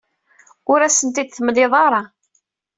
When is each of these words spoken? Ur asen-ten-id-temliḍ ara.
Ur 0.71 0.79
asen-ten-id-temliḍ 0.81 1.71
ara. 1.85 2.01